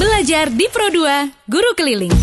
[0.00, 2.16] Belajar di Pro 2, Guru Keliling.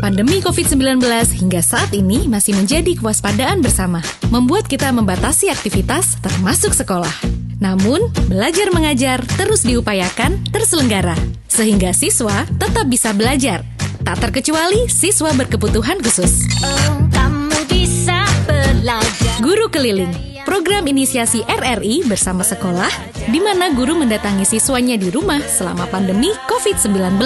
[0.00, 1.04] Pandemi COVID-19
[1.36, 4.00] hingga saat ini masih menjadi kewaspadaan bersama,
[4.32, 7.12] membuat kita membatasi aktivitas termasuk sekolah.
[7.60, 11.12] Namun, belajar mengajar terus diupayakan terselenggara,
[11.44, 13.60] sehingga siswa tetap bisa belajar.
[14.00, 16.40] Tak terkecuali siswa berkebutuhan khusus.
[16.64, 19.44] Oh, kamu bisa belajar.
[19.44, 22.92] Guru Keliling, program inisiasi RRI bersama sekolah,
[23.32, 27.18] di mana guru mendatangi siswanya di rumah selama pandemi COVID-19.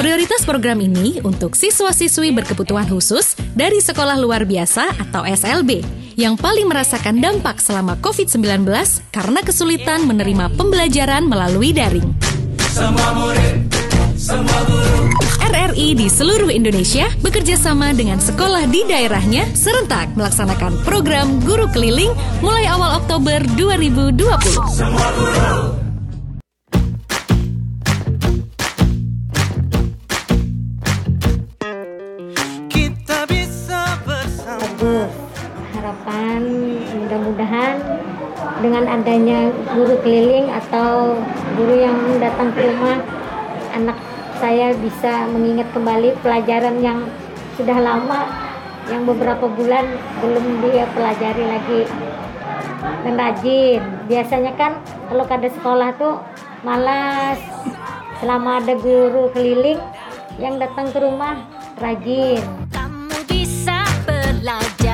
[0.00, 5.84] Prioritas program ini untuk siswa-siswi berkebutuhan khusus dari sekolah luar biasa atau SLB
[6.18, 8.66] yang paling merasakan dampak selama COVID-19
[9.14, 12.08] karena kesulitan menerima pembelajaran melalui daring.
[14.22, 22.14] RRI di seluruh Indonesia bekerja sama dengan sekolah di daerahnya serentak melaksanakan program Guru Keliling
[22.38, 24.22] mulai awal Oktober 2020.
[32.70, 35.10] Kita bisa bersama bagus.
[35.74, 36.40] Harapan
[36.94, 37.74] mudah-mudahan
[38.62, 41.18] dengan adanya guru keliling atau
[41.58, 43.02] guru yang datang ke rumah
[43.72, 44.11] anak
[44.42, 47.06] saya bisa mengingat kembali pelajaran yang
[47.54, 48.26] sudah lama
[48.90, 49.86] yang beberapa bulan
[50.18, 51.82] belum dia pelajari lagi.
[53.06, 53.78] Dan rajin.
[54.10, 56.18] Biasanya kan kalau ada sekolah tuh
[56.66, 57.38] malas.
[58.18, 59.78] Selama ada guru keliling
[60.42, 61.38] yang datang ke rumah
[61.78, 62.42] rajin.
[62.74, 64.91] Kamu bisa belajar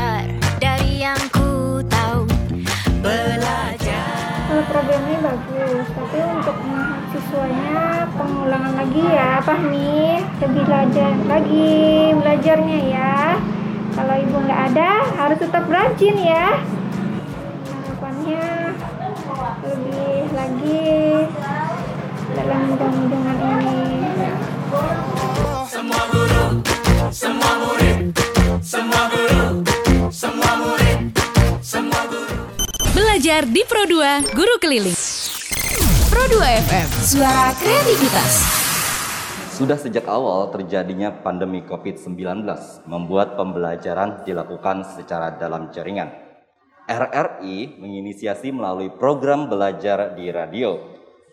[4.78, 10.22] Kalau program ini bagus, tapi untuk mahasiswanya pengulangan lagi ya, Fahmi.
[10.38, 11.74] Lebih belajar lagi
[12.14, 13.42] belajarnya ya.
[13.98, 16.62] Kalau ibu nggak ada, harus tetap rajin ya.
[17.74, 18.46] Harapannya
[19.66, 20.86] lebih lagi
[22.38, 23.82] dalam undang-undangan ini.
[25.66, 26.46] semua guru,
[27.10, 28.14] semua murid,
[28.62, 29.37] semua guru,
[33.18, 34.94] Belajar di Pro 2 Guru Keliling.
[36.06, 36.38] Pro 2
[36.70, 38.46] FM, suara kreativitas.
[39.58, 42.14] Sudah sejak awal terjadinya pandemi COVID-19
[42.86, 46.14] membuat pembelajaran dilakukan secara dalam jaringan.
[46.86, 50.78] RRI menginisiasi melalui program belajar di radio.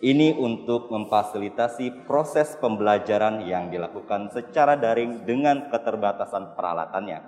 [0.01, 7.22] Ini untuk memfasilitasi proses pembelajaran yang dilakukan secara daring dengan keterbatasan peralatannya.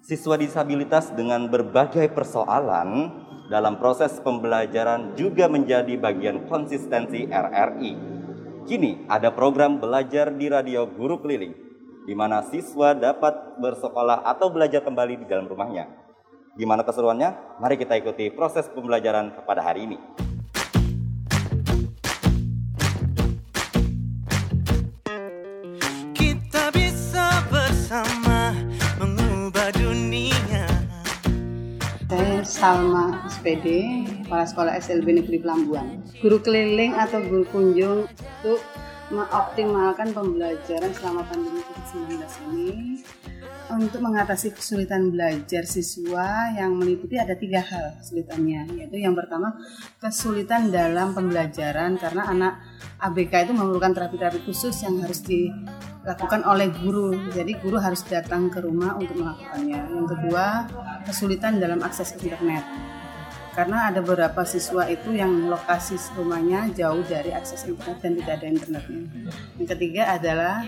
[0.00, 3.20] Siswa disabilitas dengan berbagai persoalan
[3.50, 7.92] dalam proses pembelajaran juga menjadi bagian konsistensi RRI.
[8.62, 11.54] Kini ada program belajar di radio guru keliling,
[12.06, 15.90] di mana siswa dapat bersekolah atau belajar kembali di dalam rumahnya.
[16.54, 17.58] Gimana keseruannya?
[17.58, 19.98] Mari kita ikuti proses pembelajaran pada hari ini.
[32.52, 33.66] Salma SPD,
[34.28, 36.04] Kepala Sekolah SLB Negeri Pelambuan.
[36.20, 38.60] Guru keliling atau guru kunjung untuk
[39.08, 42.12] mengoptimalkan pembelajaran selama pandemi COVID-19
[42.52, 43.00] ini
[43.72, 49.56] untuk mengatasi kesulitan belajar siswa yang meliputi ada tiga hal kesulitannya yaitu yang pertama
[49.96, 52.52] kesulitan dalam pembelajaran karena anak
[53.00, 58.60] ABK itu memerlukan terapi-terapi khusus yang harus dilakukan oleh guru jadi guru harus datang ke
[58.60, 60.68] rumah untuk melakukannya yang kedua
[61.04, 62.64] kesulitan dalam akses internet
[63.52, 68.46] karena ada beberapa siswa itu yang lokasi rumahnya jauh dari akses internet dan tidak ada
[68.48, 69.02] internetnya.
[69.60, 70.64] Yang ketiga adalah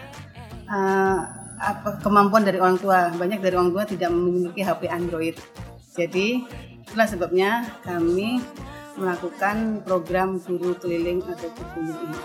[0.69, 1.21] eh,
[1.65, 3.09] apa kemampuan dari orang tua.
[3.17, 5.37] Banyak dari orang tua tidak memiliki HP Android.
[5.97, 6.45] Jadi
[6.85, 8.45] itulah sebabnya kami
[9.01, 12.19] melakukan program guru keliling atau guru ini.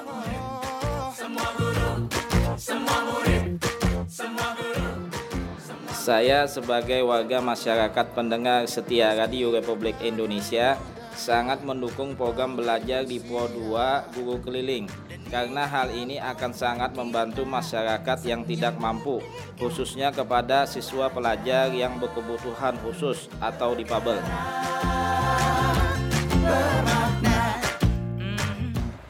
[6.09, 10.74] Saya sebagai warga masyarakat pendengar setia Radio Republik Indonesia
[11.14, 14.90] sangat mendukung program belajar di Pro 2 Guru Keliling
[15.30, 19.22] karena hal ini akan sangat membantu masyarakat yang tidak mampu
[19.61, 24.17] khususnya kepada siswa pelajar yang berkebutuhan khusus atau difabel.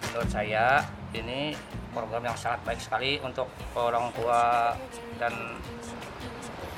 [0.04, 0.84] menurut saya
[1.16, 1.56] ini
[1.96, 4.75] program yang sangat baik sekali untuk orang tua
[5.16, 5.31] dan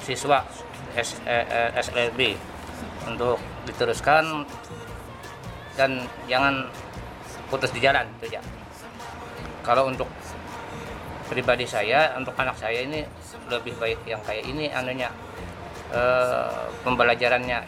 [0.02, 0.44] siswa
[0.98, 2.36] S, eh, eh, SLB
[3.08, 4.44] untuk diteruskan
[5.80, 6.68] dan jangan
[7.48, 8.42] putus di jalan itu ya.
[9.62, 10.10] Kalau untuk
[11.32, 13.08] pribadi saya, untuk anak saya ini
[13.48, 15.08] lebih baik yang kayak ini anunya
[15.96, 17.60] eh, pembelajarannya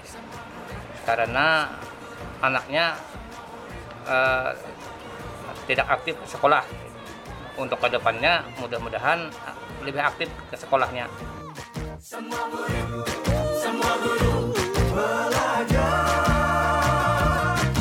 [1.08, 1.72] karena
[2.44, 2.96] anaknya
[4.08, 4.52] eh,
[5.68, 6.64] tidak aktif sekolah.
[7.54, 9.30] Untuk ke depannya mudah-mudahan
[9.86, 11.06] lebih aktif ke sekolahnya.
[12.14, 13.10] Semua murid,
[13.58, 14.54] semua guru
[14.94, 16.06] belajar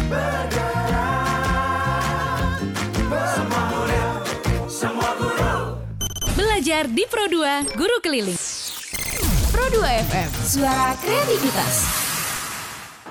[0.08, 0.56] bergerak.
[3.12, 4.24] Semua murid,
[4.72, 5.76] semua guru.
[6.32, 8.40] Belajar di Pro 2 Guru Keliling.
[9.52, 11.92] Pro 2 FM, suara kreativitas.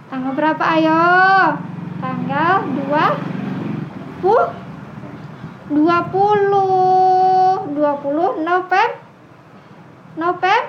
[0.06, 0.62] Tanggal berapa?
[0.62, 1.66] Ayo.
[2.00, 8.88] Tanggal 2 20 20 20 November
[10.16, 10.60] November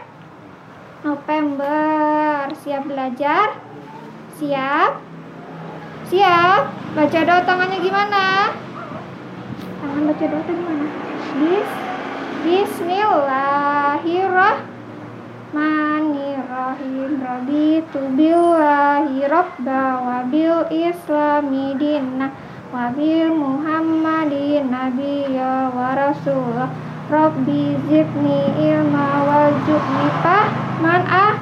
[1.07, 3.55] November Siap belajar?
[4.35, 4.99] Siap?
[6.11, 6.61] Siap?
[6.99, 8.51] Baca doa tangannya gimana?
[9.79, 10.83] Tangan baca doa gimana?
[11.39, 11.71] Bis
[12.41, 14.70] Bismillahirrahmanirrahim
[17.31, 22.31] Raditu billahi rabba wa bil islami dinna
[22.71, 26.71] wa bil muhammadin nabiyya wa rasulah
[27.11, 31.35] Rabbi zidni ilma warzuqni fahman ah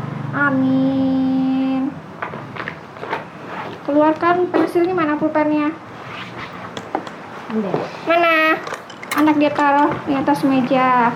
[0.50, 1.94] amin
[3.86, 5.70] keluarkan pensilnya mana pulpennya
[8.10, 8.58] mana
[9.14, 11.14] anak dia taruh di atas meja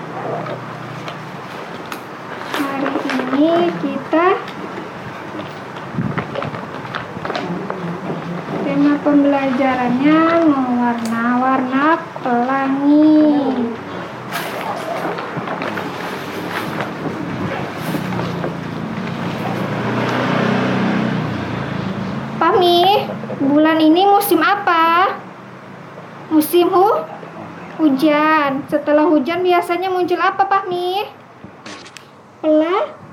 [3.34, 4.26] ini kita
[8.62, 11.86] tema pembelajarannya mewarna-warna
[12.22, 13.26] pelangi
[22.38, 23.08] Pami,
[23.40, 25.16] bulan ini musim apa?
[26.28, 27.02] Musim hu
[27.80, 28.68] hujan.
[28.68, 31.08] Setelah hujan biasanya muncul apa, Pahmi?
[32.44, 33.03] Pela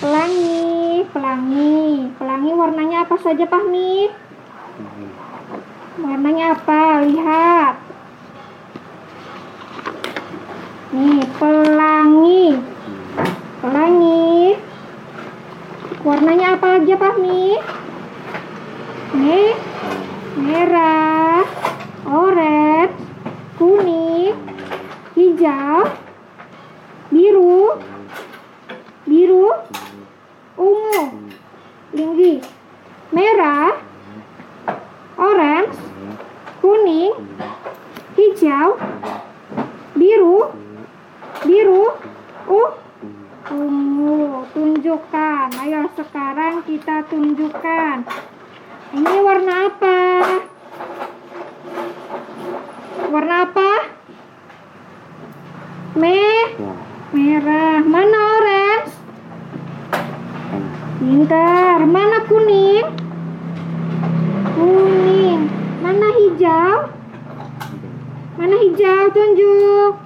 [0.00, 2.08] pelangi, pelangi.
[2.16, 4.08] Pelangi warnanya apa saja, Pahmi?
[6.00, 7.04] Warnanya apa?
[7.04, 7.74] Lihat.
[10.96, 12.44] Nih, pelangi.
[13.60, 14.56] Pelangi.
[16.00, 17.60] Warnanya apa aja, Pahmi?
[19.20, 19.52] Nih,
[20.40, 21.44] merah,
[22.08, 22.96] orange,
[23.60, 24.32] kuning,
[25.12, 25.92] hijau,
[27.12, 27.76] biru,
[29.04, 29.50] biru,
[30.60, 31.04] ungu,
[31.96, 32.44] tinggi,
[33.16, 33.80] merah,
[35.16, 35.80] orange,
[36.60, 37.16] kuning,
[38.12, 38.76] hijau,
[39.96, 40.52] biru,
[41.48, 41.84] biru,
[42.52, 42.70] uh,
[43.48, 44.44] ungu.
[44.50, 45.48] Tunjukkan.
[45.62, 48.02] Ayo sekarang kita tunjukkan.
[48.90, 49.98] Ini warna apa?
[53.14, 53.70] Warna apa?
[55.94, 56.18] Me
[57.14, 57.78] merah.
[57.86, 58.99] Mana orange?
[61.00, 61.80] Pintar.
[61.88, 62.84] Mana kuning?
[64.52, 65.48] Kuning.
[65.80, 66.92] Mana hijau?
[68.36, 69.08] Mana hijau?
[69.08, 69.96] Tunjuk.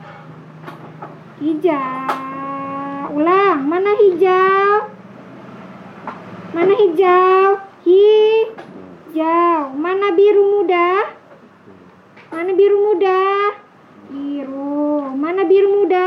[1.43, 3.11] Hijau.
[3.11, 3.59] Ulang.
[3.67, 4.87] Mana hijau?
[6.55, 7.59] Mana hijau?
[7.83, 9.75] Hijau.
[9.75, 11.11] Mana biru muda?
[12.31, 13.51] Mana biru muda?
[14.15, 15.11] Biru.
[15.11, 16.07] Mana biru muda?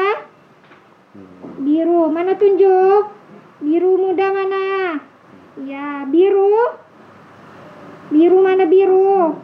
[1.60, 2.08] Biru.
[2.08, 3.12] Mana tunjuk?
[3.60, 4.67] Biru muda mana?
[5.66, 6.78] Ya, biru.
[8.14, 9.42] Biru mana biru?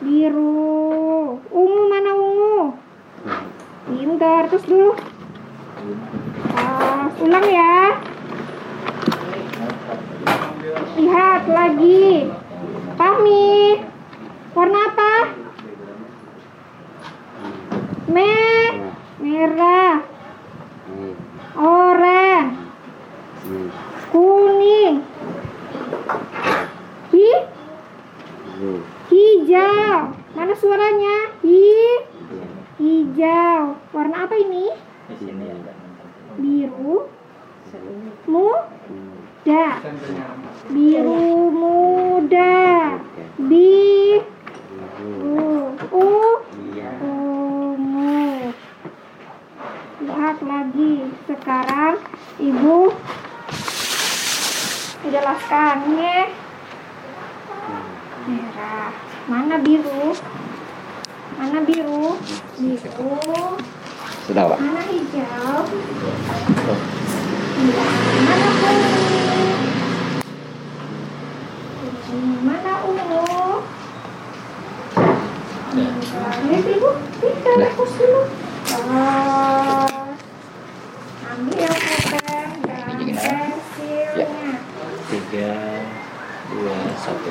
[0.00, 1.36] Biru.
[1.52, 2.72] Ungu mana ungu?
[3.84, 4.48] Pintar.
[4.48, 4.96] Terus dulu.
[6.56, 8.00] Ah, ulang ya.
[10.96, 12.32] Lihat lagi.
[12.96, 13.84] Fahmi.
[14.56, 15.14] Warna apa?
[18.08, 18.32] Me
[19.20, 20.00] merah.
[21.52, 22.63] Oranye.
[24.14, 25.02] Kuning.
[27.10, 27.30] Hi
[29.10, 30.14] hijau.
[30.38, 31.34] Mana suaranya?
[31.42, 31.98] Hi
[32.78, 33.74] hijau.
[33.90, 34.70] Warna apa ini?
[36.38, 37.10] Biru.
[38.30, 39.66] Muda.
[40.70, 42.54] Biru muda.
[43.34, 44.22] Biru.
[45.90, 46.14] U
[47.10, 48.22] ungu.
[50.06, 50.94] Lihat lagi.
[51.26, 51.98] Sekarang
[52.38, 52.94] ibu
[55.10, 56.32] jelaskannya
[58.24, 58.88] merah.
[59.28, 60.16] Mana biru?
[61.36, 62.16] Mana biru?
[62.56, 63.12] Biru.
[64.24, 64.58] Sudah, Pak.
[64.60, 65.68] mana hijau?
[67.64, 67.84] Ya,
[68.24, 69.60] mana kuning?
[72.08, 73.60] Kuning, mana ungu?
[76.44, 78.22] Lihat ibu tidak fokus dulu.
[81.34, 83.53] Ambil pulpen dan pensilnya
[85.14, 85.54] Tiga,
[86.50, 87.30] dua, satu.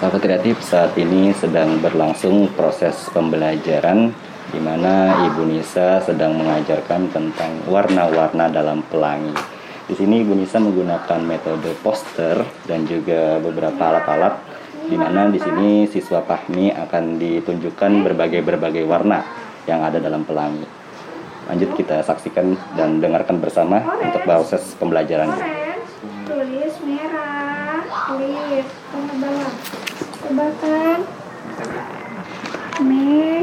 [0.00, 4.16] Sahabat kreatif, saat ini sedang berlangsung proses pembelajaran
[4.48, 9.36] di mana Ibu Nisa sedang mengajarkan tentang warna-warna dalam pelangi.
[9.84, 14.40] Di sini Ibu Nisa menggunakan metode poster dan juga beberapa alat-alat
[14.88, 19.20] di mana di sini siswa Fahmi akan ditunjukkan berbagai-berbagai warna
[19.68, 20.64] yang ada dalam pelangi.
[21.44, 25.57] Lanjut kita saksikan dan dengarkan bersama untuk proses pembelajaran.
[26.28, 27.80] Tulis merah.
[28.12, 28.68] Tulis.
[28.92, 29.52] Bawah
[30.20, 31.00] tebakan
[32.84, 33.42] me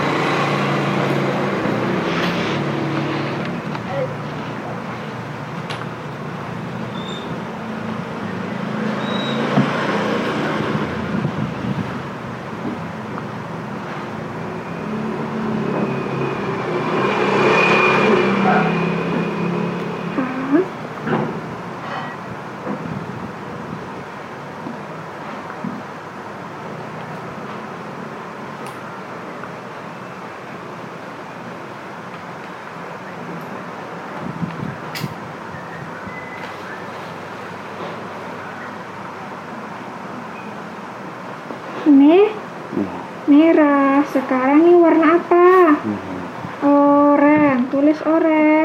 [41.91, 42.29] Ini
[43.27, 44.00] merah.
[44.11, 45.47] Sekarang ini warna apa?
[46.67, 47.71] Oren.
[47.71, 48.60] Tulis oren.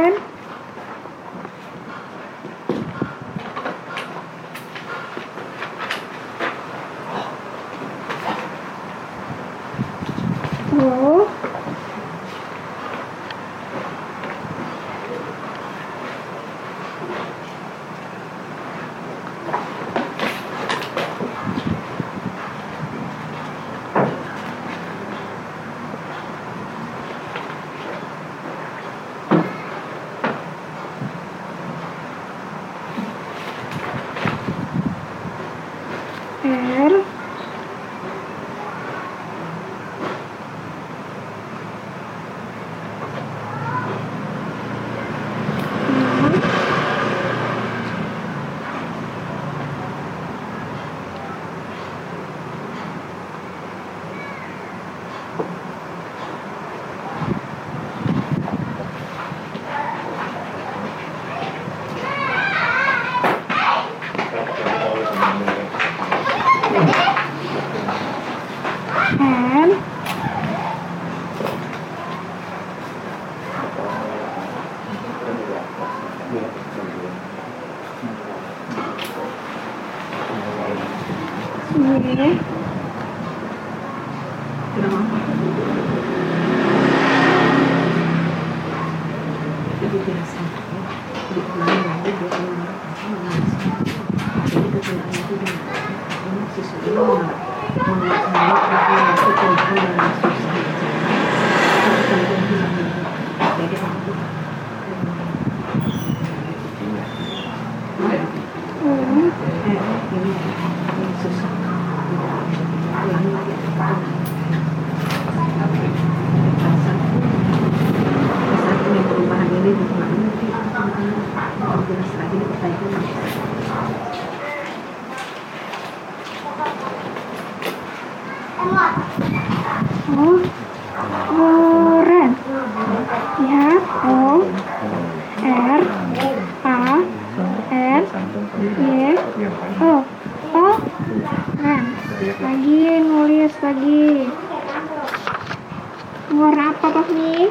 [146.27, 147.47] Nomor apa tuh nih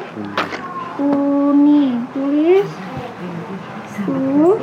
[1.00, 1.94] kuning.
[2.12, 2.68] Tulis.
[4.04, 4.60] Ku.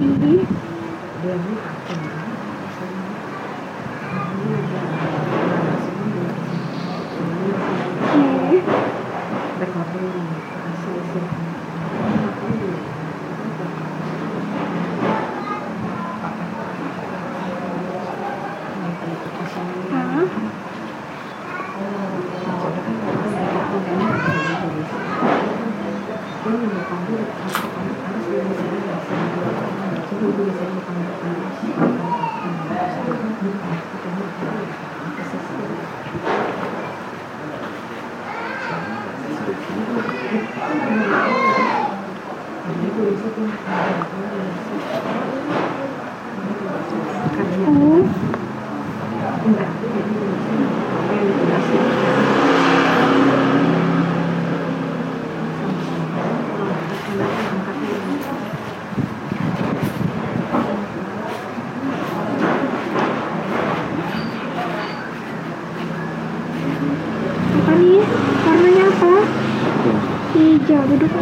[0.00, 0.48] Bibi.
[1.22, 1.58] Deus me
[70.88, 71.12] duduk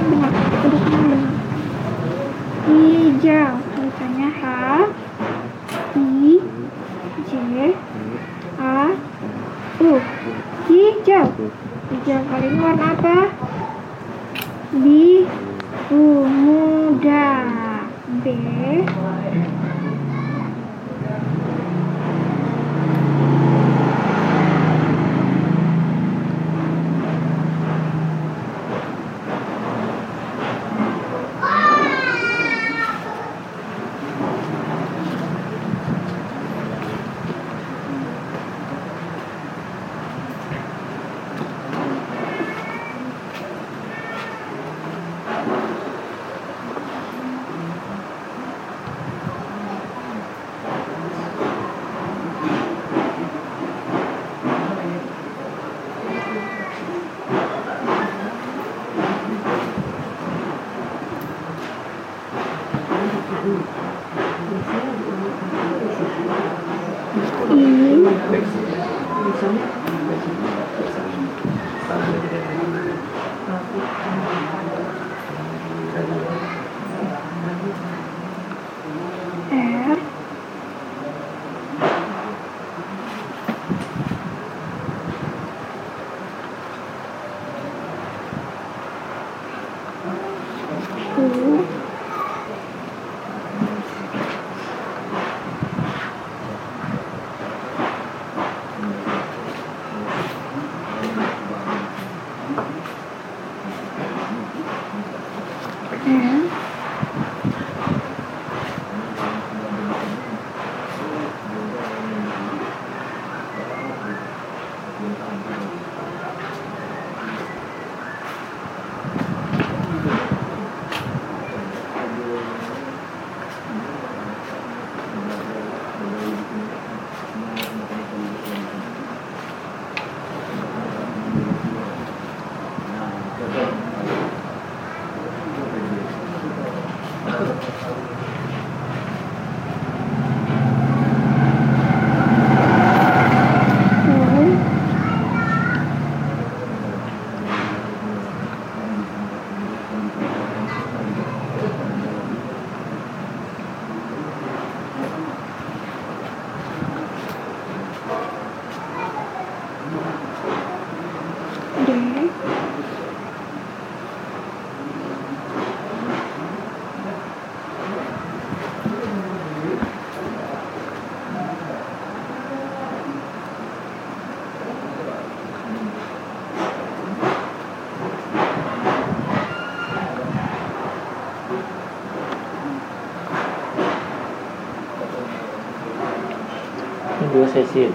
[187.59, 187.95] 先生部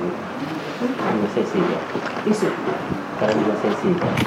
[1.22, 2.26] の先生が。
[2.26, 2.46] です。
[2.46, 4.23] 絡みの先いが。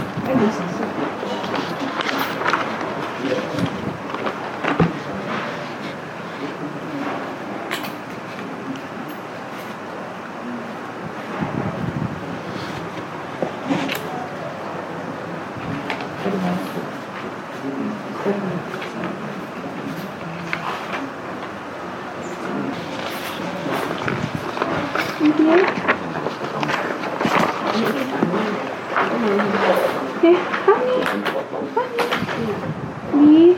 [33.27, 33.56] Bye.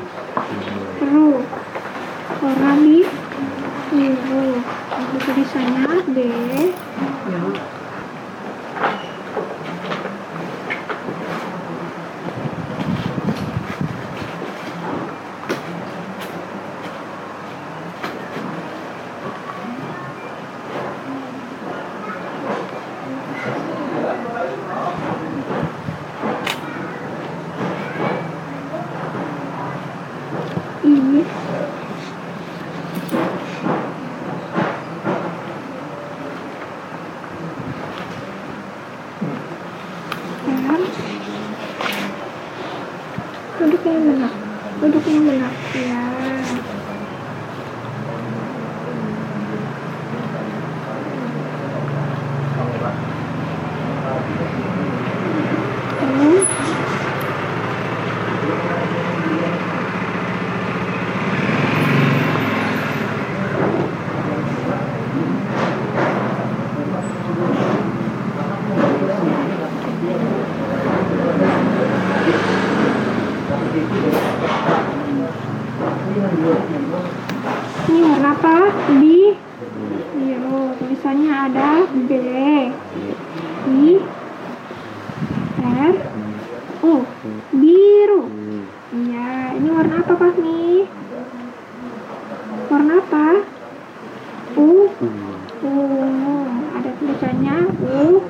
[97.87, 98.21] U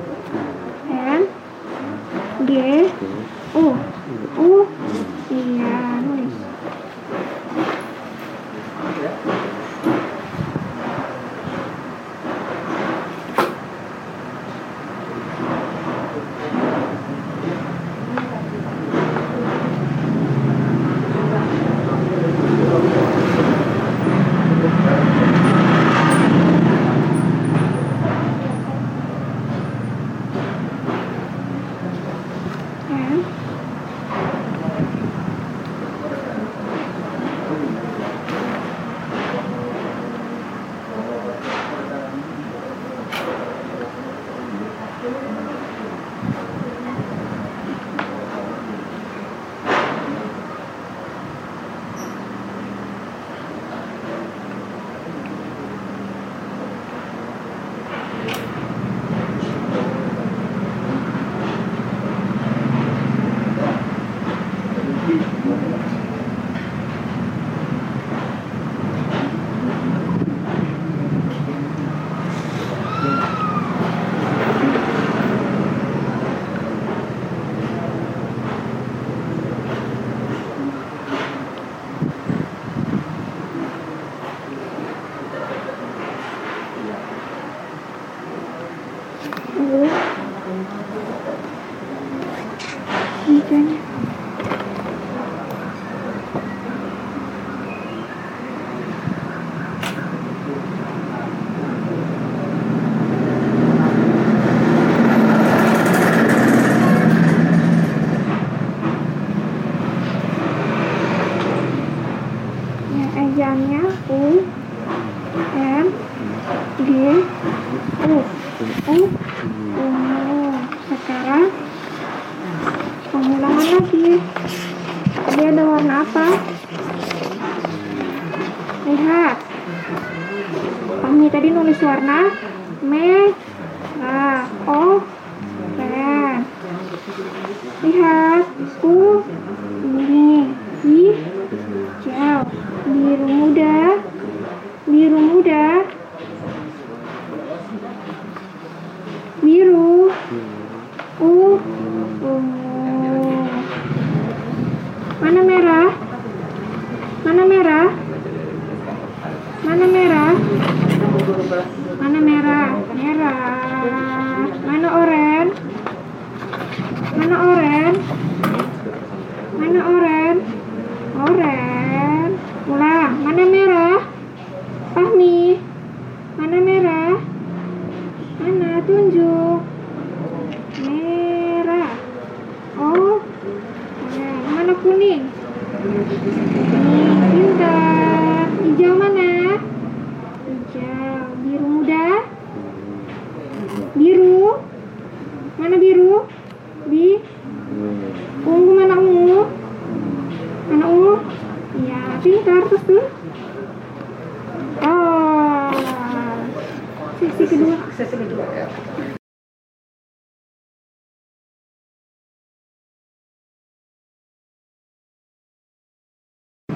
[0.89, 1.25] M
[2.45, 3.18] G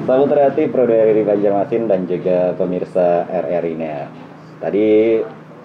[0.04, 4.12] Selamat terhati Prode dari Banjarmasin dan juga pemirsa RRI ya.
[4.60, 5.16] Tadi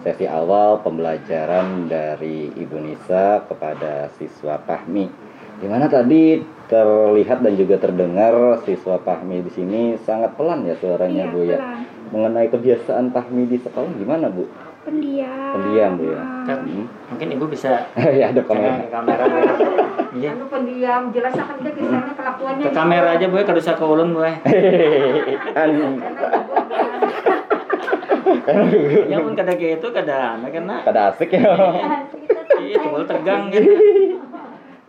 [0.06, 5.10] sesi awal pembelajaran dari Ibu Nisa kepada siswa Pahmi.
[5.58, 6.38] Di mana tadi
[6.70, 11.58] terlihat dan juga terdengar siswa Pahmi di sini sangat pelan ya suaranya iya, Bu ya.
[11.58, 11.82] Pelan.
[12.14, 14.46] Mengenai kebiasaan Pahmi di sekolah gimana Bu?
[14.88, 15.52] Pendiam.
[15.60, 16.22] Pendiam Bu ya.
[16.48, 16.58] Kan,
[17.12, 17.70] mungkin ibu bisa
[18.18, 18.80] ya ada kamera.
[18.80, 19.36] ke kamera Bu.
[19.44, 19.52] ya.
[20.16, 20.28] Iya.
[20.32, 22.64] Anu pendiam, jelas akan dia kisahnya kelakuannya.
[22.64, 24.20] Ke kamera aja Bu, ya, kada usah ke ulun Bu.
[24.24, 24.34] ya.
[25.62, 25.84] Anu,
[29.08, 30.80] Ya pun kada kayak itu kada ana kan nak.
[30.84, 31.48] Kada asik ya.
[32.60, 33.64] Iya, tunggal tegang kan.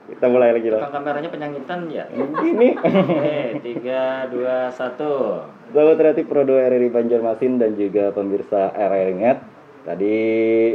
[0.09, 0.83] Kita mulai lagi loh.
[0.83, 2.03] Kameranya penyangitan ya.
[2.11, 2.75] Ini.
[2.75, 5.45] Oke, tiga, dua, satu.
[5.71, 9.39] Sahabat kreatif Pro 2 RRI Banjarmasin dan juga pemirsa RRI Net.
[9.79, 10.17] Tadi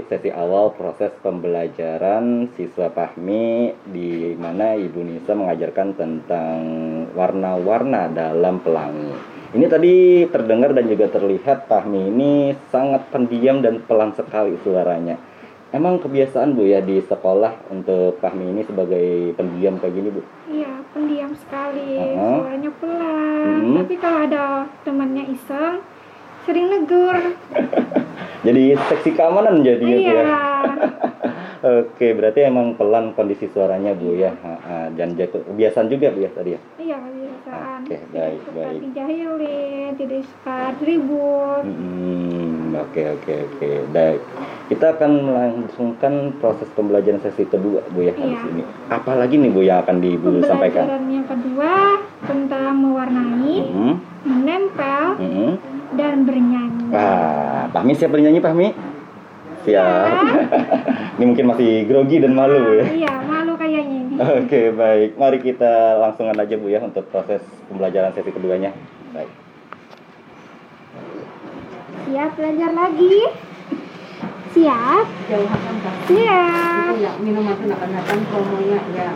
[0.09, 6.59] sesi awal proses pembelajaran siswa Pahmi di mana Ibu Nisa mengajarkan tentang
[7.13, 9.13] warna-warna dalam pelangi.
[9.53, 12.33] Ini tadi terdengar dan juga terlihat Pahmi ini
[12.73, 15.21] sangat pendiam dan pelan sekali suaranya.
[15.75, 20.23] Emang kebiasaan Bu ya di sekolah untuk Pahmi ini sebagai pendiam kayak gini Bu?
[20.49, 21.99] Iya, pendiam sekali.
[21.99, 22.41] Uh-huh.
[22.41, 23.59] Suaranya pelan.
[23.61, 23.77] Mhm.
[23.85, 24.45] Tapi kalau ada
[24.87, 25.83] temannya iseng,
[26.45, 27.17] sering negur.
[28.47, 30.15] Jadi seksi keamanan jadinya Bu Iya.
[30.15, 30.25] ya.
[31.65, 34.37] Oke, berarti emang pelan kondisi suaranya Bu ya.
[34.37, 34.93] Ha.
[34.93, 36.61] Dan kebiasaan juga Bu ya tadi ya.
[36.77, 37.79] Iya, kebiasaan.
[37.83, 38.81] Oke, baik, Suka baik.
[38.83, 41.65] dijahilin, tidak suka ribut.
[41.65, 43.69] Hmm, oke oke oke.
[43.91, 44.21] Baik.
[44.67, 48.45] Kita akan melangsungkan proses pembelajaran sesi kedua Bu ya Iya.
[48.47, 48.65] ini.
[48.89, 50.85] Apalagi nih Bu yang akan Ibu sampaikan?
[50.85, 51.73] Pembelajaran yang kedua
[52.23, 55.53] tentang mewarnai, Hmm, menempel, hmm.
[55.93, 56.89] Dan bernyanyi.
[56.89, 58.69] Wah, Pahmi siap bernyanyi Pahmi?
[59.65, 60.09] Siap.
[61.17, 62.85] ini mungkin masih grogi dan malu ya.
[62.89, 64.15] Iya, malu kayaknya ini.
[64.45, 65.17] Oke, baik.
[65.17, 67.41] Mari kita langsungan aja Bu ya untuk proses
[67.73, 68.77] pembelajaran sesi keduanya.
[69.17, 69.31] Baik.
[72.05, 73.17] Siap belajar lagi?
[74.55, 75.07] Siap?
[76.07, 76.93] Siap.
[76.95, 79.11] Ya minuman itu akan datang promonya ya.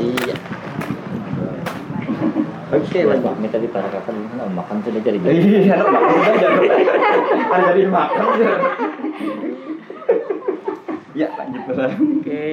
[0.00, 0.36] Iya.
[2.66, 5.18] Oke, Mas Ini tadi para kakak mau makan sudah jadi.
[5.22, 6.68] Iya, anak makan sudah jadi.
[7.46, 8.58] Ada jadi makan sudah.
[11.14, 11.62] Ya, lanjut.
[11.78, 12.50] Oke.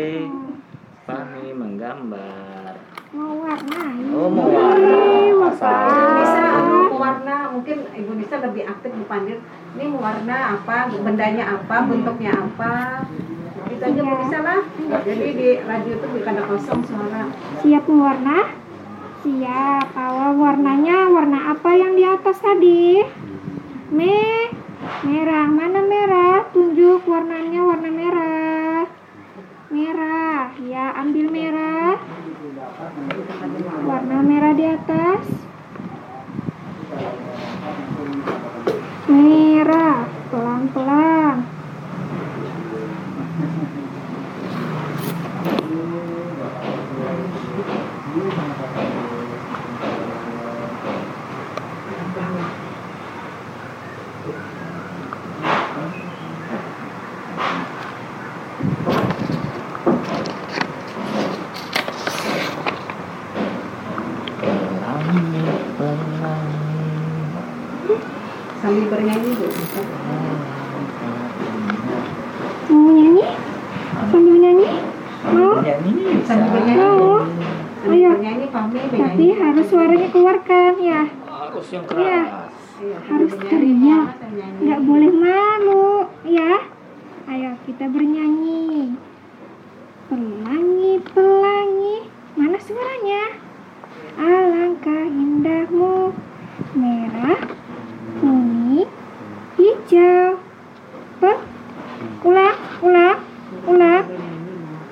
[1.09, 2.73] Fahmi menggambar.
[3.09, 3.97] Mewarnai.
[4.13, 5.33] Oh, mewarnai.
[6.21, 6.45] Bisa
[6.93, 9.41] mewarna mungkin Ibu Nisa lebih aktif dipanggil
[9.75, 13.01] ini mewarna apa, bendanya apa, bentuknya apa.
[13.65, 14.61] Itu aja Bu Nisa lah.
[15.01, 17.23] Jadi di radio itu bukan ada kosong suara.
[17.65, 18.62] Siap mewarna?
[19.23, 19.95] Siap.
[19.95, 22.99] Awal warnanya warna apa yang di atas tadi?
[23.87, 24.51] Me
[25.07, 25.47] merah.
[25.47, 26.43] Mana merah?
[26.51, 28.83] Tunjuk warnanya warna merah.
[29.71, 30.51] Merah.
[30.59, 31.95] Ya, ambil merah.
[33.87, 35.23] Warna merah di atas.
[39.07, 40.03] Merah.
[40.27, 41.37] Pelan-pelan.
[68.63, 69.45] Sambil bernyanyi Bu.
[72.73, 73.25] Mau nyanyi?
[74.09, 74.69] Sambil nyanyi?
[75.27, 75.51] Mau?
[76.23, 76.79] Sambil bernyanyi.
[76.79, 77.19] Mau?
[77.83, 78.09] Sambil Ayo.
[78.15, 79.27] bernyanyi Fahmi Tapi bernyanyi.
[79.35, 81.01] harus suaranya keluarkan ya.
[81.27, 82.21] Harus yang Iya.
[82.73, 83.51] Iya, Harus bernyanyi.
[83.51, 84.07] teriak.
[84.17, 84.59] Bernyanyi.
[84.63, 85.87] Nggak boleh malu,
[86.25, 86.53] ya.
[87.25, 88.95] Ayo kita bernyanyi.
[90.07, 91.95] Pelangi, pelangi,
[92.35, 93.23] mana suaranya?
[94.13, 96.11] Alangkah indahmu,
[96.75, 97.39] merah,
[98.19, 98.91] kuning,
[99.57, 100.37] hijau.
[101.17, 101.33] Pe,
[102.21, 103.19] ulang, ulang,
[103.65, 104.05] ulang.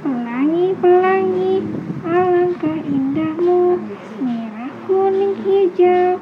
[0.02, 1.54] Pelangi, pelangi,
[2.02, 3.78] alangkah indahmu,
[4.24, 6.18] merah, kuning, hijau.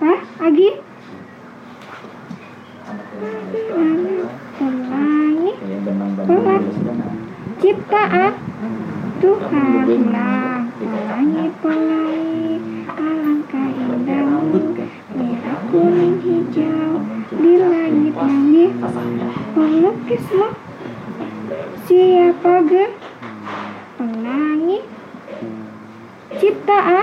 [0.00, 0.70] Hah, Agi?
[4.62, 5.52] Pelangi,
[6.22, 6.62] pelan,
[7.62, 8.32] ciptaan
[9.22, 10.62] Tuhan ulang.
[10.82, 12.58] Pelangi, pelangi,
[12.90, 14.74] alangkah indahmu,
[15.14, 16.90] merah, kuning, hijau,
[17.30, 18.72] di langit langit.
[19.54, 20.52] Pelukislah
[21.86, 22.86] siapa ge?
[23.98, 24.78] Pelangi,
[26.38, 27.01] ciptaan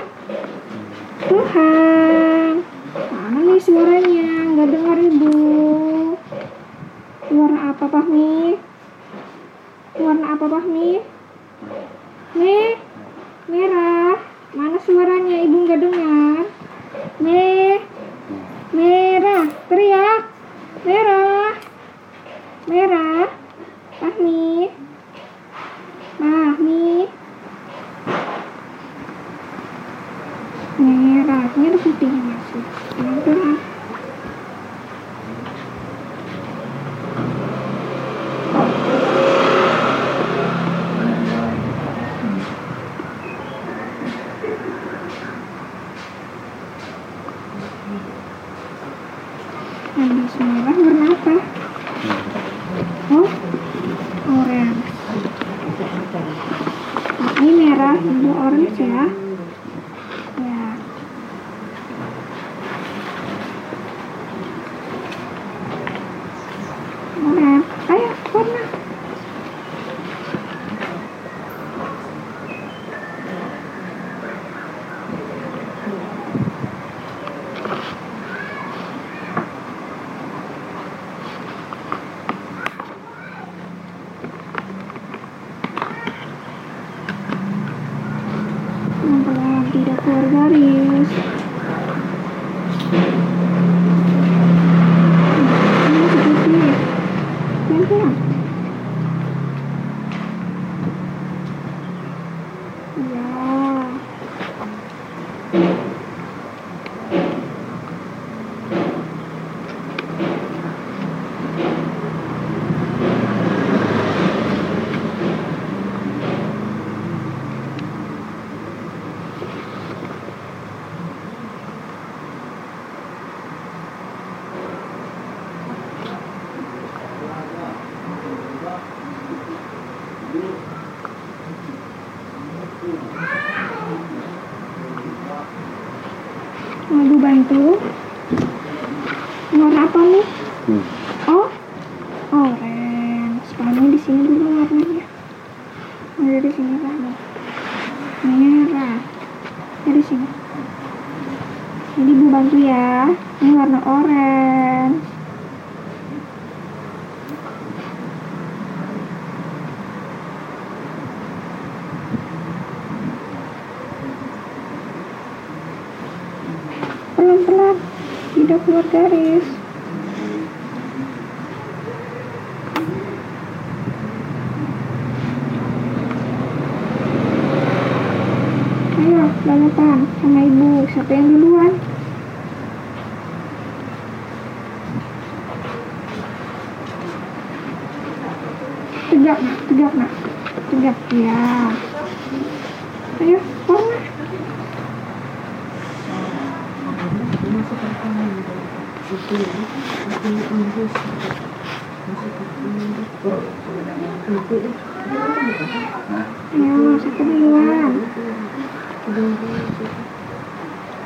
[193.19, 193.99] Ayo, mama.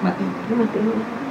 [0.03, 0.25] Mati.
[0.51, 1.22] Mati.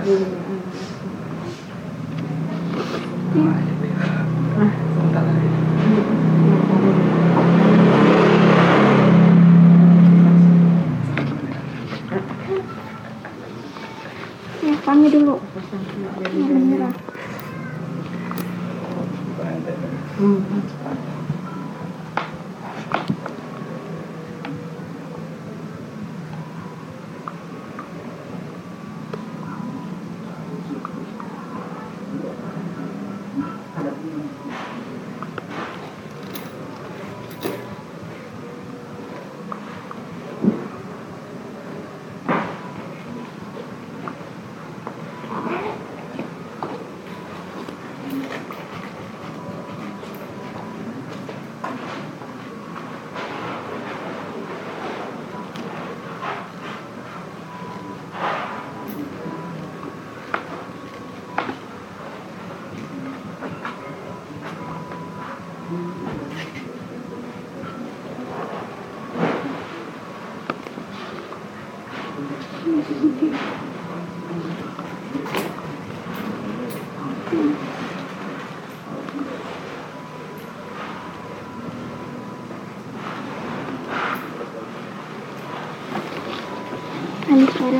[0.00, 0.39] Mm-hmm.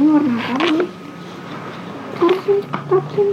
[0.08, 0.88] warna apa nih?
[2.16, 2.56] Harusnya
[2.88, 3.28] pakin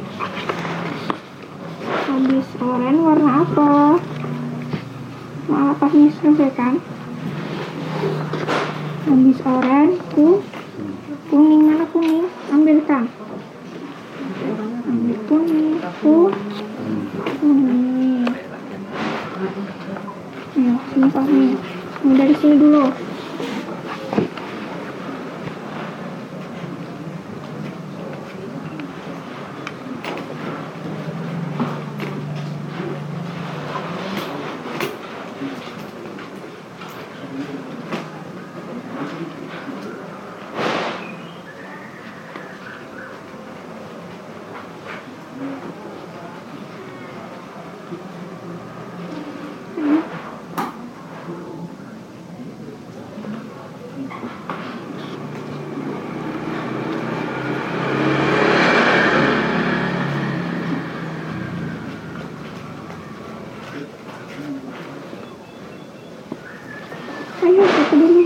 [2.07, 3.71] habis oranye warna apa?
[5.47, 6.75] Malah pas misal ya kan?
[9.07, 10.06] Habis oranye
[67.89, 68.16] happening?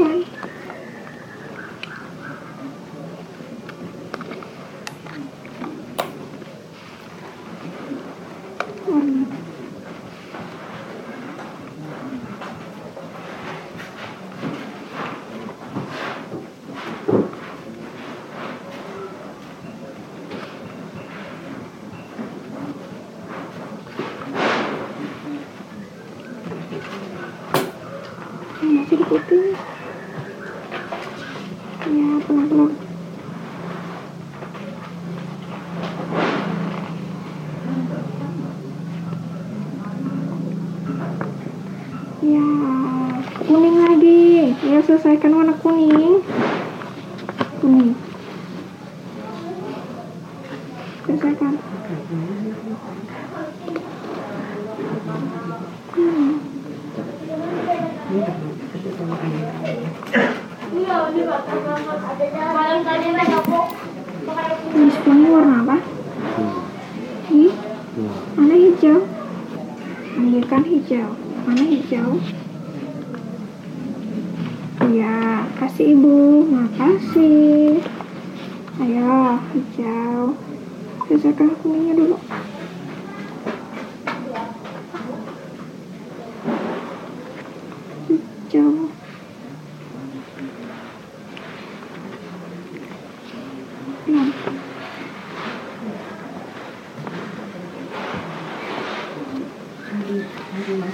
[100.62, 100.86] Sudah,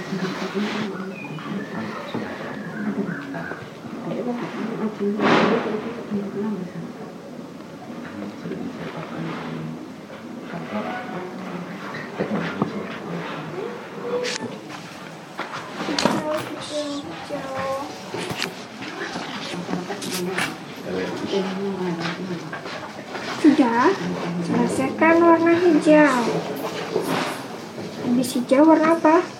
[24.48, 26.24] selesaikan warna hijau.
[28.08, 29.37] Habis hijau warna apa?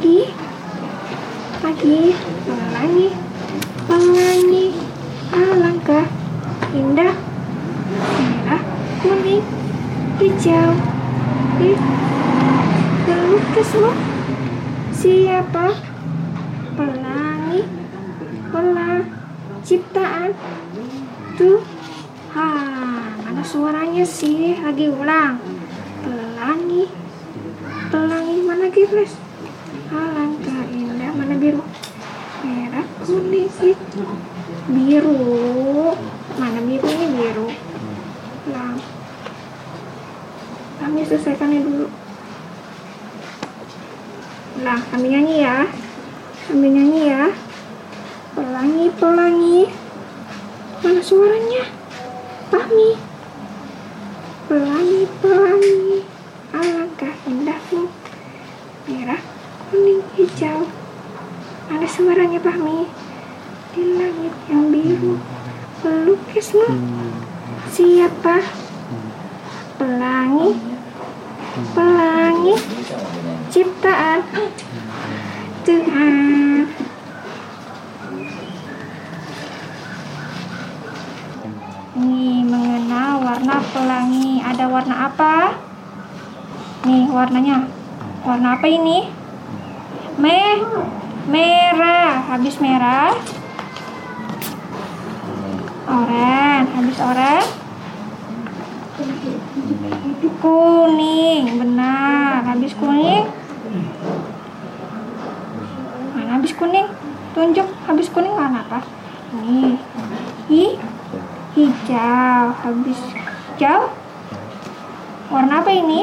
[0.00, 0.34] aqui.
[1.62, 2.29] Aqui.
[90.20, 90.40] me
[91.26, 93.16] merah habis merah.
[95.90, 97.44] Oran habis oran
[100.40, 102.40] kuning benar.
[102.48, 103.28] Habis kuning.
[106.16, 106.88] Mana habis kuning?
[107.36, 108.80] Tunjuk habis kuning mana apa?
[109.36, 109.76] Ini.
[110.50, 110.64] Hi
[111.54, 112.42] hijau.
[112.56, 113.00] Habis
[113.56, 113.92] hijau?
[115.30, 116.00] Warna apa ini?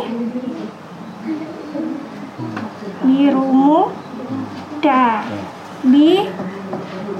[3.03, 4.06] Birumu
[4.77, 5.25] muda
[5.81, 6.21] bi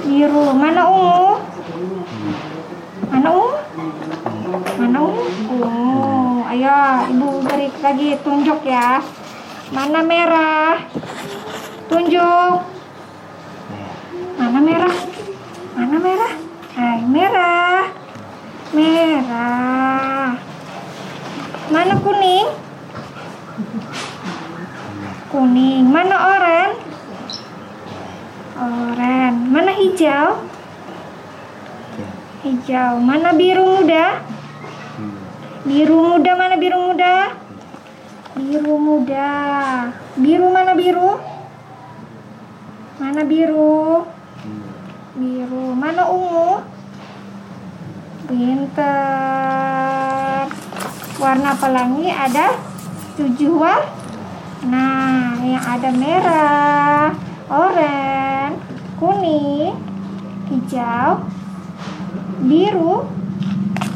[0.05, 0.53] biru.
[0.53, 1.41] Mana ungu?
[3.10, 3.49] Mana ungu?
[4.78, 5.26] Mana ungu?
[5.49, 6.78] Ungu ayo
[7.10, 9.01] ibu beri lagi tunjuk ya.
[9.74, 10.86] Mana merah?
[11.89, 12.58] Tunjuk.
[14.38, 14.95] Mana merah?
[15.74, 16.34] Mana merah?
[16.78, 17.82] Hai merah.
[18.70, 20.30] Merah.
[21.74, 22.47] Mana kuning?
[25.34, 25.84] Kuning.
[25.89, 26.97] Mana oren
[28.58, 29.53] oren.
[29.53, 30.41] Mana hijau?
[32.41, 32.97] Hijau.
[33.01, 34.22] Mana biru muda?
[35.68, 37.38] Biru muda mana biru muda?
[38.34, 39.30] Biru muda.
[40.18, 41.22] Biru mana biru?
[42.97, 44.05] Mana biru?
[45.14, 45.66] Biru.
[45.78, 46.66] Mana ungu?
[48.28, 48.88] Pinter.
[51.18, 52.53] Warna pelangi ada
[53.18, 53.97] tujuh warna
[54.66, 57.14] nah yang ada merah
[57.48, 58.60] oranye
[59.00, 59.72] kuning
[60.52, 61.24] hijau
[62.43, 63.08] biru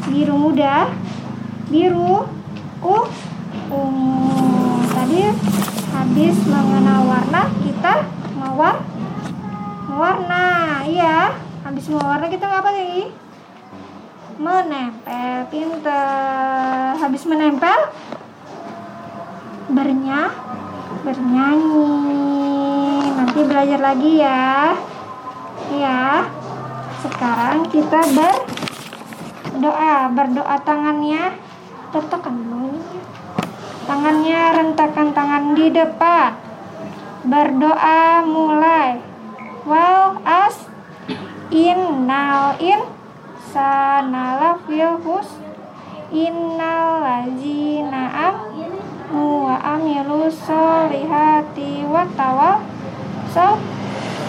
[0.08, 0.88] biru muda
[1.68, 2.24] biru
[2.80, 3.06] uh
[3.72, 4.84] ungu.
[4.92, 5.20] Tadi
[5.92, 7.94] habis mengenal warna kita
[8.36, 8.76] mewar
[9.88, 10.44] mewarna.
[10.88, 13.12] Iya habis mewarna kita ngapa lagi
[14.40, 16.96] menempel pinter.
[17.00, 17.78] Habis menempel
[19.72, 20.28] bernya
[21.04, 22.51] bernyanyi
[23.32, 24.76] nanti belajar lagi ya.
[25.72, 26.28] Ya
[27.00, 31.40] sekarang kita berdoa berdoa tangannya.
[31.96, 32.76] Letakkan dulu
[33.88, 36.36] tangannya rentakan tangan di depan.
[37.24, 39.00] Berdoa mulai.
[39.64, 40.68] Well as
[41.48, 42.84] in now in
[43.48, 45.40] sanala fil hus
[46.12, 52.81] innal lazina amnu wa amilu solihati wa tawal
[53.32, 53.56] so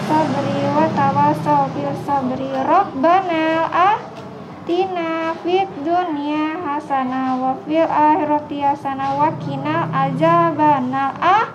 [0.08, 9.28] sabri wa tawasau bil sabri rabbana atina fid dunya hasanah wa fil akhirati hasanah wa
[9.44, 11.46] qina azabannar ah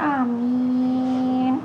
[0.00, 1.60] amin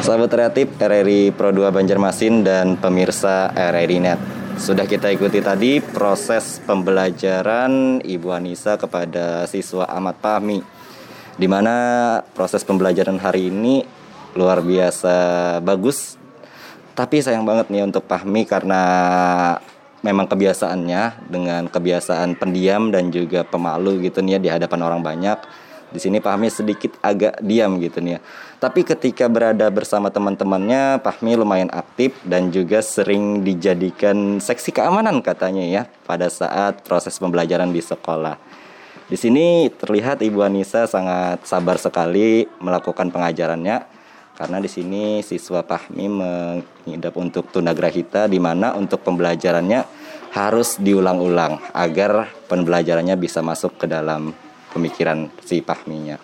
[0.00, 4.16] Sahabat kreatif RRI Pro 2 Banjarmasin dan pemirsa RRI Net.
[4.56, 10.62] Sudah kita ikuti tadi proses pembelajaran Ibu Anissa kepada siswa Ahmad Fahmi.
[11.36, 11.74] Di mana
[12.32, 13.99] proses pembelajaran hari ini
[14.34, 15.14] luar biasa
[15.62, 16.20] bagus.
[16.94, 18.82] Tapi sayang banget nih untuk Fahmi karena
[20.00, 25.38] memang kebiasaannya dengan kebiasaan pendiam dan juga pemalu gitu nih ya di hadapan orang banyak.
[25.90, 28.20] Di sini Fahmi sedikit agak diam gitu nih ya.
[28.62, 35.64] Tapi ketika berada bersama teman-temannya, Fahmi lumayan aktif dan juga sering dijadikan seksi keamanan katanya
[35.66, 38.38] ya pada saat proses pembelajaran di sekolah.
[39.10, 43.99] Di sini terlihat Ibu Anissa sangat sabar sekali melakukan pengajarannya
[44.40, 49.84] karena di sini siswa Fahmi mengidap untuk tunagrahita di mana untuk pembelajarannya
[50.32, 54.32] harus diulang-ulang agar pembelajarannya bisa masuk ke dalam
[54.72, 56.16] pemikiran si Fahminya.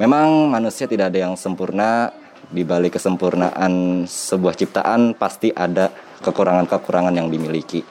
[0.00, 2.16] Memang manusia tidak ada yang sempurna,
[2.48, 5.92] di balik kesempurnaan sebuah ciptaan pasti ada
[6.24, 7.84] kekurangan-kekurangan yang dimiliki.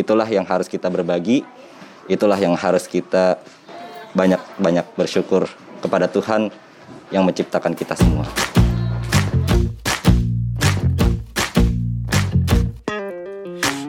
[0.00, 1.44] Itulah yang harus kita berbagi,
[2.08, 3.36] itulah yang harus kita
[4.16, 5.44] banyak-banyak bersyukur
[5.84, 6.69] kepada Tuhan
[7.10, 8.26] yang menciptakan kita semua.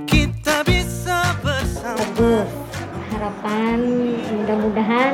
[0.09, 2.49] Kita bisa bersama bagus
[3.13, 3.77] harapan
[4.41, 5.13] mudah-mudahan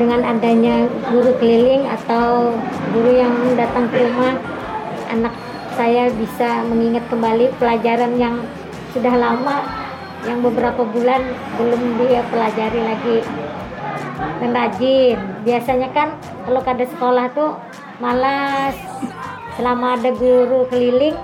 [0.00, 2.56] dengan adanya guru keliling atau
[2.96, 4.40] guru yang datang ke rumah
[5.12, 5.34] anak
[5.76, 8.40] saya bisa mengingat kembali pelajaran yang
[8.96, 9.64] sudah lama
[10.24, 11.20] yang beberapa bulan
[11.56, 13.18] belum dia pelajari lagi
[14.40, 16.16] dan rajin biasanya kan
[16.48, 17.56] kalau ada sekolah tuh
[18.00, 18.76] malas
[19.60, 21.16] selama ada guru keliling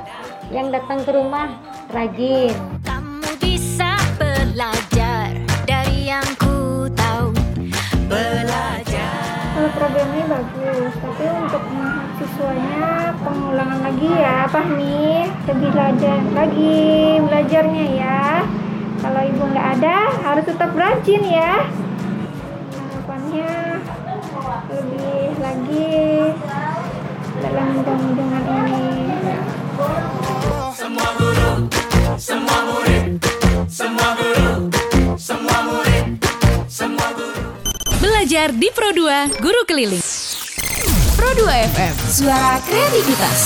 [0.52, 1.50] yang datang ke rumah
[1.90, 5.32] rajin Kamu bisa belajar
[5.64, 7.32] dari yang ku tahu
[8.06, 15.32] Belajar Kalau program ini bagus, tapi untuk mahasiswanya pengulangan lagi ya, Fahmi.
[15.48, 16.76] Lebih belajar lagi
[17.24, 18.44] belajarnya ya.
[19.00, 19.96] Kalau ibu nggak ada,
[20.28, 21.64] harus tetap rajin ya.
[24.66, 25.90] Lebih lagi
[27.40, 27.68] dalam
[28.16, 28.84] dengan ini.
[30.72, 31.50] Semua guru,
[32.16, 33.06] semua murid,
[33.68, 34.52] semua guru,
[35.20, 36.06] semua murid,
[36.68, 37.42] semua guru.
[38.00, 40.04] Belajar di Pro 2 Guru Keliling.
[41.16, 43.38] Pro Pro 2 FM, suara kreativitas.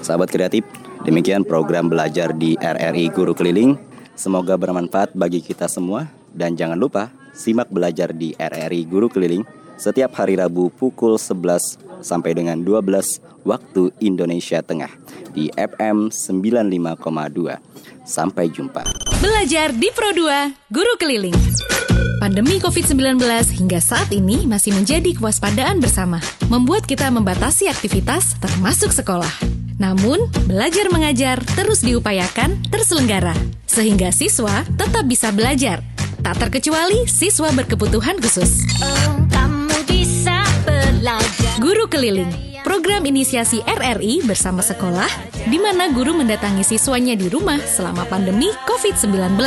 [0.00, 0.64] Sahabat kreatif,
[1.04, 3.76] demikian program belajar di RRI Guru Keliling.
[4.18, 9.46] Semoga bermanfaat bagi kita semua dan jangan lupa simak belajar di RRI Guru Keliling
[9.78, 14.90] setiap hari Rabu pukul 11 sampai dengan 12 waktu Indonesia Tengah
[15.30, 16.98] di FM 95,2.
[18.02, 18.82] Sampai jumpa.
[19.22, 21.38] Belajar di Pro 2, Guru Keliling.
[22.18, 23.22] Pandemi COVID-19
[23.54, 26.18] hingga saat ini masih menjadi kewaspadaan bersama,
[26.50, 29.30] membuat kita membatasi aktivitas termasuk sekolah.
[29.78, 33.36] Namun, belajar mengajar terus diupayakan terselenggara,
[33.70, 35.78] sehingga siswa tetap bisa belajar.
[36.18, 38.66] Tak terkecuali siswa berkebutuhan khusus.
[39.30, 41.54] Kamu bisa belajar.
[41.62, 42.30] Guru Keliling,
[42.66, 45.08] program inisiasi RRI bersama sekolah,
[45.46, 49.38] di mana guru mendatangi siswanya di rumah selama pandemi COVID-19.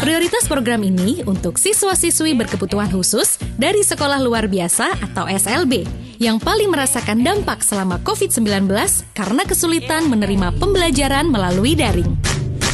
[0.00, 5.84] Prioritas program ini untuk siswa-siswi berkebutuhan khusus dari sekolah luar biasa atau SLB
[6.20, 8.70] yang paling merasakan dampak selama COVID-19
[9.12, 12.16] karena kesulitan menerima pembelajaran melalui daring.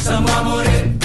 [0.07, 0.99] Semua murid,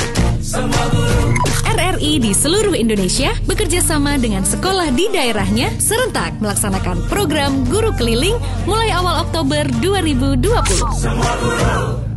[0.52, 8.36] RRI di seluruh Indonesia bekerja sama dengan sekolah di daerahnya serentak melaksanakan program guru keliling
[8.68, 10.44] mulai awal Oktober 2020.
[10.92, 12.11] Semua guru